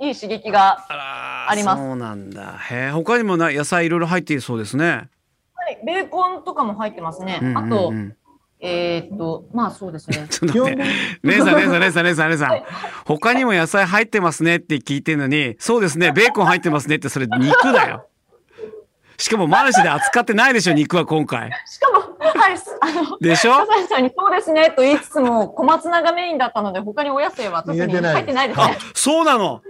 [0.00, 0.84] いい刺激が。
[0.88, 2.56] あらありますそうなんだ。
[2.58, 5.10] へえ、他にもな野菜いろいろ入っているそうですね。
[5.54, 5.78] はい。
[5.84, 7.38] ベーコンとかも入ってますね。
[7.42, 7.92] うんうんうんあと、
[8.68, 10.26] えーっと、まあそうですね。
[10.30, 10.84] ちょっと待って。
[11.22, 12.62] レンさん、レンさん、レンさん、レンさん、レンさん。
[13.04, 18.08] 他にも野菜入ってますねって聞いてるのに、そうですね、ベーコン入ってますねって、それ肉だよ。
[19.18, 21.50] しかもマルシェで扱ってないでしょ、肉は今回。
[21.66, 23.52] しかも、はい、あの、でしょ？
[23.52, 29.62] 笠井さんにそうですねと言いつつも、小松菜がメインだったので、他にお野菜は特に入れてない入ってないですあね。、そうなの？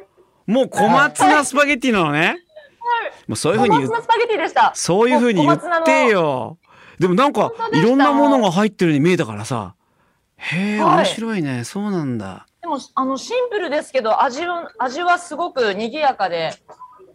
[0.47, 2.39] もう小松菜スパゲッティなのね。
[3.29, 4.73] もうそういうふうに言う小松菜スパゲティでした。
[4.75, 6.59] そういうふうに言ってよ。
[6.99, 9.75] でもなんかいろんなものが入ってるように見えたからさ。
[10.37, 11.65] へえ、はい面白いね。
[11.65, 12.47] そうなんだ。
[12.61, 16.55] でも、あの、シンプルですけど、味は、味はすごく賑やかで、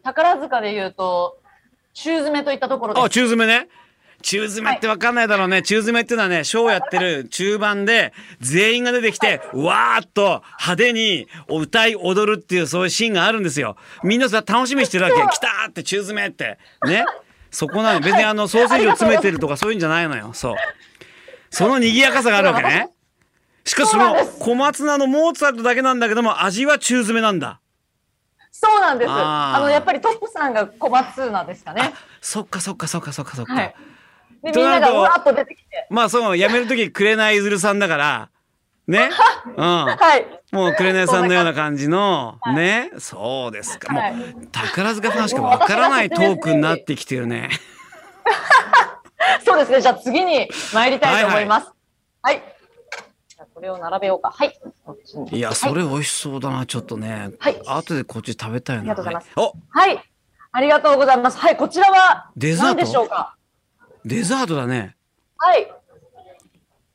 [0.03, 1.37] 宝塚で言うと、
[1.93, 3.09] 中詰めといったところであ、す。
[3.09, 3.67] 中詰めね。
[4.21, 5.61] 中詰めってわかんないだろうね。
[5.61, 13.77] 中詰めっていうのはね、ショーやってる中盤で全員が出てきて、わーっと派手に歌い踊るっていうそういうシーンがあるんですよ。
[14.03, 15.15] みんなさ、楽しみにしてるわけ。
[15.15, 16.59] 来たーって中詰めって。
[16.85, 17.03] ね。
[17.51, 17.99] そこなの。
[17.99, 20.31] 別にあの、ソーセージを詰めてるとかそういうんじゃないのよ。
[20.33, 20.55] そう。
[21.49, 22.89] その賑やかさがあるわけね。
[23.65, 27.59] しかしその小松菜のモーツァルトだけなんだけども、味は中詰めなんだ。
[28.51, 29.11] そうなんです。
[29.11, 31.93] あの、やっぱりトップさんが小松菜ですかね。
[32.21, 33.53] そっかそっかそっかそっかそっか。
[33.53, 33.75] はい。
[34.43, 35.87] で、とみんながわーっと出てきて。
[35.89, 38.29] まあそう、辞めるとき、紅いずるさんだから、
[38.87, 39.09] ね？
[39.57, 39.63] うん。
[39.63, 40.40] はい。
[40.51, 42.91] もう紅さんのような感じの、ね。
[42.99, 43.93] そうですか。
[43.93, 44.13] もう、はい
[44.51, 47.49] 宝塚ファンしかわからないトークになってきてるね。
[49.45, 49.81] そうですね。
[49.81, 51.71] じゃあ次に参りたいと思います。
[52.21, 52.43] はい。
[53.29, 54.29] じゃあこれを並べようか。
[54.29, 54.59] はい。
[55.31, 57.31] いや、はいそれ美味しそうだな、ちょっとね。
[57.39, 58.81] はい後でこっち食べたいな。
[58.81, 60.09] ありがとうございますはいおはい。
[60.51, 61.37] ありがとうございます。
[61.37, 61.55] はい。
[61.55, 62.75] こちらはデザート？
[62.75, 63.37] 何でしょうか？
[64.03, 64.97] デザートだね。
[65.37, 65.71] はい。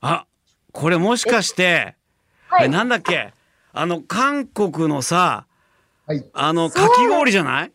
[0.02, 0.26] あ、
[0.72, 1.96] これもしかして、
[2.48, 2.68] はい。
[2.68, 3.32] なんだっけ？
[3.78, 5.46] あの、韓国のさ、
[6.06, 6.24] はい。
[6.32, 7.72] あの、かき氷じゃない？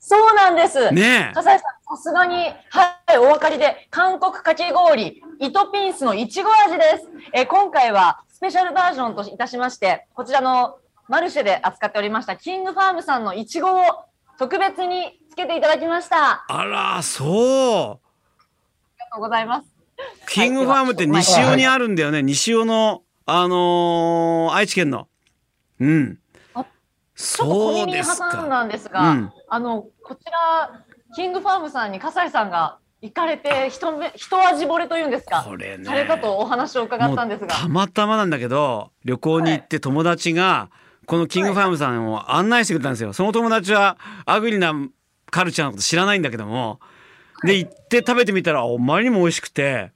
[0.00, 0.90] そうなんです。
[0.90, 1.34] ねえ。
[1.34, 1.64] 笠井さ
[1.94, 2.36] ん、さすがに、
[2.70, 7.08] はい、お分かりで、韓国かき氷、イトピンスのいちご味です。
[7.34, 13.82] えー今回はスペシャルバージョンといたしまして、こちらのマルシェで扱っておりました、キングファームさんのいちごを
[14.38, 16.46] 特別につけていただきました。
[16.48, 17.28] ありあら、そう。
[18.98, 19.66] がとうございます。
[20.28, 22.22] キングファームって西尾にあるんだよね。
[22.22, 25.08] 西尾の、あのー愛知県の。
[25.80, 26.18] うん
[26.54, 26.64] あ。
[26.64, 26.72] ちょっと
[27.16, 28.04] そう小耳に。
[28.04, 35.84] 挟んだんですが、うんあの、こちら、キングファームさんに笠井さんが行かれて、一目、一味惚れというんですか、これね。
[35.84, 37.48] されたとお話を伺ったんですが。
[37.48, 40.70] たまたまなんだけど、旅行に行って友達が、
[41.06, 43.12] このキングファームさんを案内してくれたんですよ。
[43.12, 44.74] その友達はアグリな
[45.30, 46.80] カルチャーのこと知らないんだけども。
[47.44, 49.92] で、行って食べてみたら、あまりにも美味しくて、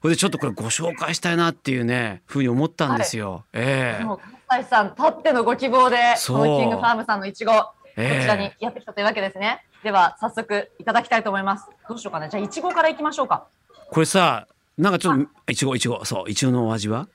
[0.00, 3.44] ほいでちょっとこれご紹介したいなっていうね、ふうに思ったんですよ。
[3.52, 4.20] ええも
[4.68, 9.64] さんたってのご希望で、このキングファームさんのいちご、こええちらにやってきたというわけですね。
[9.82, 11.68] では、早速いただきたいと思います。
[11.88, 12.28] どうしようかな。
[12.28, 13.46] じゃあ、いちごからいきましょうか。
[13.90, 17.08] これさ、なんかちょっと、いちご、いちご、そう、いちごのお味は？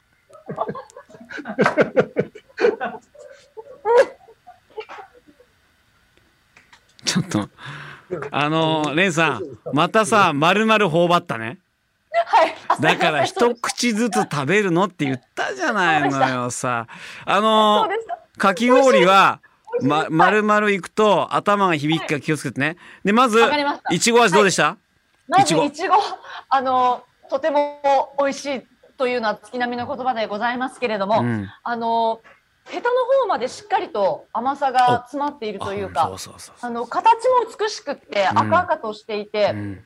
[7.06, 7.50] ちょっと、
[8.32, 9.42] あの、レンさん、
[9.74, 11.60] またさ、丸々頬張ったね。
[12.26, 12.56] はい。
[12.68, 16.88] あだから一口ずつ食べるのって言ったじゃないのよさ。
[17.26, 17.88] あその。
[18.38, 19.42] かき氷は、
[19.82, 22.78] ま、丸々いくと頭が響くから気をつけてね。
[23.04, 23.40] で、まず
[23.92, 24.78] いちご味どうでした、
[25.28, 25.64] まずいちご。
[25.66, 25.96] いちご、
[26.50, 27.82] あの、とても
[28.20, 28.62] 美味しい
[28.98, 31.48] というのは月並みの言葉でございますけれども、うん。
[31.64, 32.22] あの、
[32.66, 36.12] ヘタの方までしっかりと甘さが詰まっているというあか。
[36.62, 39.84] あの、形も美しくって赤々としていて、うん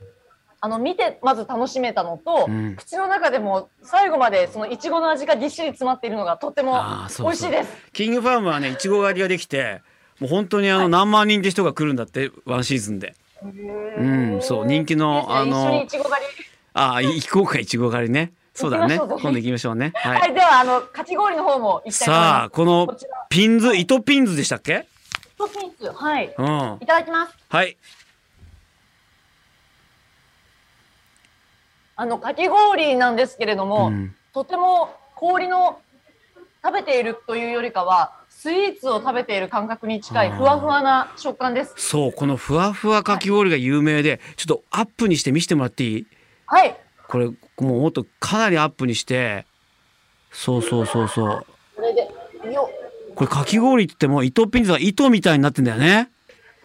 [0.60, 6.82] あの見てまず楽しめたのと、うん口の中でも最後までそのいちごの味がぎっしり詰まっているのがとても
[7.20, 7.70] 美味しいです。
[7.93, 9.82] キングファームはね、いちご狩りができて、
[10.20, 13.13] もう本当にあの何万人って人が来るんだって、ワンシーズンで。
[13.43, 16.28] うん、そう、人気の、あのい、ちご狩り？
[16.74, 18.34] あ、行こうか、いちご狩りね。
[18.56, 18.98] そうだね。
[18.98, 19.91] 今度行きましょうね。
[19.93, 20.34] ははいい、。
[20.34, 22.50] ではあのかき氷の方もさあ。
[22.50, 22.88] この
[23.30, 24.88] ピンズ、糸ピンズでしたっけ？
[25.38, 26.78] トピンスはいうん。
[26.82, 27.38] いただきます。
[27.50, 27.78] はい。
[31.97, 34.15] あのかき氷なんですけれども、うん。
[34.33, 35.79] とても氷の
[36.63, 41.73] 食べているというよりかはスイーツを食べている感覚に近いふわふわな食感です。
[41.75, 46.07] そうこのふわふわかき氷が有名で、ちょっとアップにして見せてもらっていい？
[46.45, 49.45] はい、これもうもっとかなりアップにして。
[50.31, 51.45] そうそうそうそう。
[51.75, 52.69] これでよ
[53.15, 56.12] これかき氷って言っても糸ピンズが糸みたいになってんだよね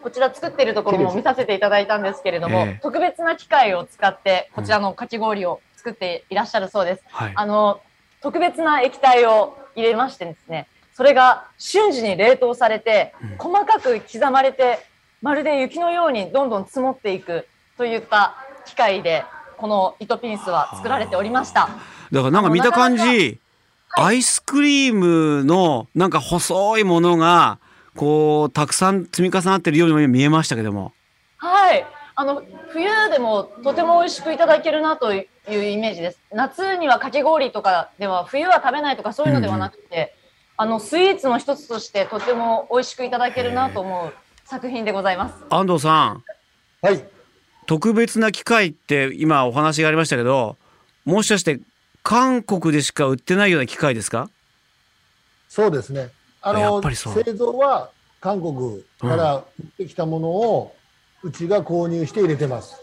[0.03, 2.79] こちら作っているところも見させていただいたんですけれども、ええ。
[2.83, 7.03] 特別な機械を使ってこちらのかき氷を作っていらっしゃるそうです。
[7.09, 7.33] はい。
[7.33, 7.81] あの
[8.21, 13.37] 特別な液体を入れましてですね、それが瞬時に冷凍されて、うん。
[13.37, 14.79] 細かく刻まれて、
[15.21, 18.35] まるで雪のようにどんどん積もっていくといった
[18.65, 19.23] 機械で、
[19.57, 21.69] この糸ピンスは作られておりました。
[22.11, 27.59] だからなんか見た感じあのなかなアイスクリームのなんか細いものが
[27.95, 30.93] こうたくさん積み重なってるようにも見えましたけども
[31.37, 31.85] はい。
[32.15, 36.19] あの冬でもとても美味しくいただけるなというイメージです。
[36.31, 40.13] 夏にはかき氷とかでは冬は食べないとかそういうのではなくて、
[40.55, 44.13] あのスイーツの一つとしてとても美味しくいただけるなと思う
[44.45, 45.43] 作品でございます。
[45.49, 46.23] 安藤さん
[46.81, 47.03] はい。
[47.65, 50.57] 特別な機械って今お話がありましたけど
[51.05, 51.61] もしかして
[52.03, 54.29] 韓国でしか売ってないような機械ですか？
[55.49, 56.11] そうですね。
[56.45, 60.75] あの製造は韓国から売ってきたものを
[61.23, 62.81] うちが購入して入れてます。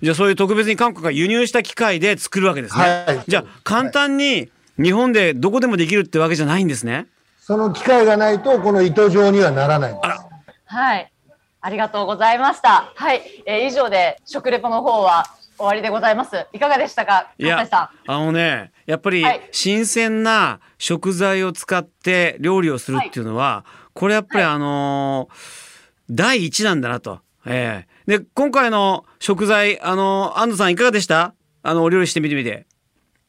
[0.00, 3.24] じゃあそういう特別に韓国が輸入した機械で作るわけですね、はい。
[3.26, 7.06] じゃあ簡単に日本でどこでもできるってわけじゃないんですね
[7.40, 10.08] その機械がないとこの糸状にはならないんです。
[10.66, 11.12] はい。
[11.60, 12.92] ありがとうございました。
[12.94, 13.22] はい。
[13.46, 15.24] えー以上で食レポの方は
[15.56, 16.46] 終わりでございます。
[16.52, 17.66] いかがでしたか、いや。
[18.06, 25.64] あのねやっぱりはい新鮮な食材を使って料理をするっていうのは、これやっぱりあのー
[26.10, 27.20] 第一なんだなと。
[27.46, 31.34] ええで今回の食材あのー安藤さんいかがでした？
[31.62, 32.66] あのお料理してみてみて。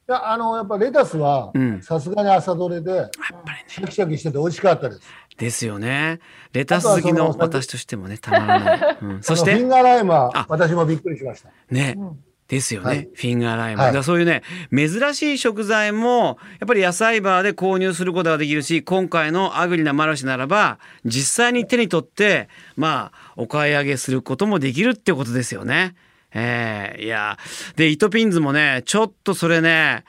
[0.07, 3.09] いやあのやっぱレタスはうんさすがに朝どれでやっ
[3.43, 5.01] ぱりねシャキシャキしてて美味しかったです。
[5.37, 6.19] ですよね。
[6.53, 8.97] レタス好きの私としてもねたまらない。
[9.01, 11.49] うん、そしてフィンガーライムあは私もびっくりしました。
[11.69, 11.95] ね。
[11.97, 25.95] うんですよね、はいフィンガーライム、はいだからそういうね珍しい食材もやっぱり野菜バーで購入することができるし今回のアグリなマルシェならば実際に手に取ってまあお買い上げすることもできるってことですよね。
[26.37, 27.39] えー、いや
[27.77, 30.03] で糸ピンズもねちょっとそれね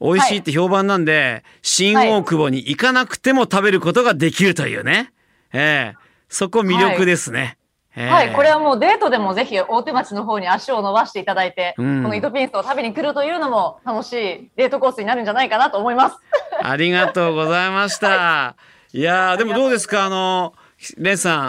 [0.00, 5.12] 美味しいって評判なんで、新大久保に行かなくても食べることができるというね、
[5.52, 7.58] えー、そこ魅力ですね。
[7.96, 16.16] えーはい、これはもうデートでもぜひ大手町の方に足を伸ばしていただいて、うんこの糸ピンスを食べに来るというのも楽しいデートコースになるんじゃないかなと思います。
[16.60, 18.56] ありがとうございました。
[18.92, 20.06] いやーでもどうですか？
[20.06, 20.54] あの
[20.98, 21.40] レンさん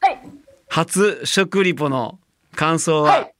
[0.00, 0.18] はい。
[0.68, 2.18] 初食リポの
[2.56, 3.34] 感想は、はい。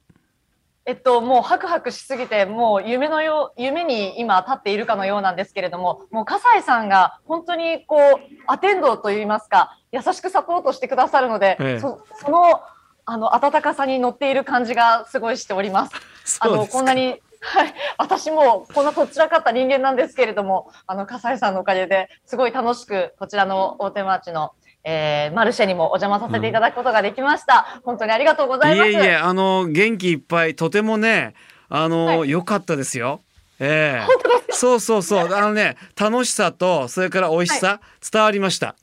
[0.89, 12.63] えっと、もうハクハクしすぎて、もう夢のよう、夢に今立っているかのようなんですけれども、もう笠井さんが本当にこう、アテンドといいますか、優しくサポートしてくださるので、ええそその、
[13.05, 15.93] あの、温かさに乗っている感じがすごいしております。
[16.41, 27.81] あの、こんなに、はい、私もこんなとっちらかった人間なんですけれども、あの、笠井さんのおかげですごい楽しく、こちらの大手町の、えーマルシェにもお邪魔させていただくことができました。
[27.83, 28.89] 本当にありがとうございます。
[28.89, 31.33] いえいえあの元気いっぱいとてもね
[31.69, 33.21] あの良、はかったですよ。
[33.59, 34.55] ええ本当ですか？
[34.55, 38.75] そうそうそうあのね楽しさとそれから美味しさ、伝わりました。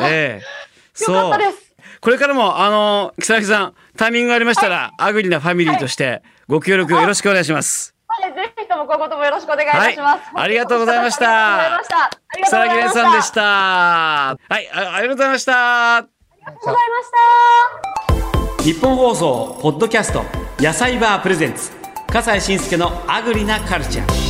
[0.00, 0.40] え
[0.98, 1.74] えよかったです。
[2.00, 7.94] これからもあの木更木さんタイミングがありましたら、アグリなファミリーとしてご協力よろしくお願いします。
[8.06, 8.45] はい、ぜ
[8.86, 10.20] も今後ともよろしくお願いいたします。
[10.34, 11.60] はいありがとうございましたあ
[12.36, 12.68] りがとうございました。
[12.68, 14.54] あり木蓮さんでしあた。
[14.54, 16.00] はいあありがとうございました。
[16.00, 16.06] り
[16.46, 17.10] がとうございまし
[18.58, 18.62] た。
[18.62, 20.24] 日本放送ポッドキャスト
[20.58, 21.70] 野菜バープレゼンツ
[22.08, 24.26] 笠西慎介のアグリなカルチャー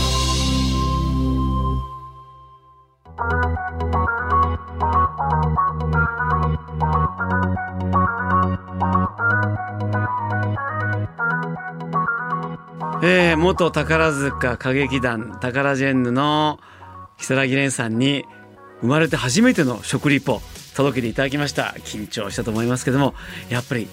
[13.03, 16.59] えー、元宝塚歌劇団タカラジェンヌの
[17.19, 18.25] 如月蓮さんに
[18.81, 20.41] 生まれて初めての食リポ
[20.75, 21.75] 届けていただきました。
[21.79, 23.15] 緊張したと思いますけども
[23.49, 23.89] やっぱり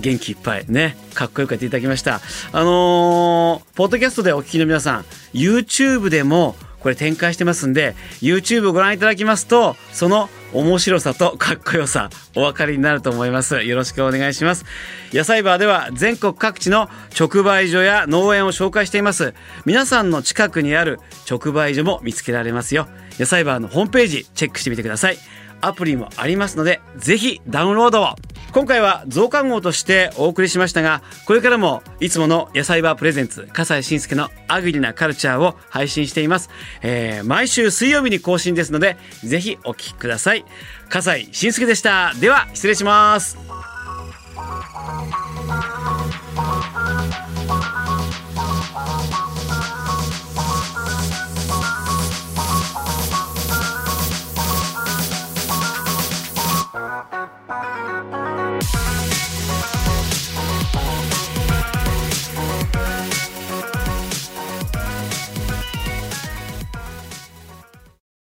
[0.00, 2.20] 元気いっぱいねかっこよくやっていただきました。
[2.52, 13.62] あのーポッドキャストでお聞きの皆さん YouTube でもこれ展開してますんで YouTube をご覧いただきますとその面白さとかっこよさお分かりになると思います。
[13.62, 14.64] よろしくお願いします。
[15.12, 16.88] 野菜バーでは全国各地の
[17.18, 19.34] 直売所や農園を紹介しています。
[19.64, 22.88] 皆さんの近くにある直売所も見つけられますよ。
[23.18, 25.18] 野菜バーのホームページチェックしてみてください。
[25.60, 28.31] アプリもありますのでぜひダウンロードを。
[28.52, 36.50] 今回は増刊号としてお送りしましたがこれからもいつもの野菜バープレゼンツ笠西慎介のアグリなカルチャーを配信しています、
[36.82, 40.44] えー、毎週水曜日に更新ですのでぜひお聞きください。
[40.88, 42.12] 笠西慎介でした。
[42.20, 43.38] では失礼します。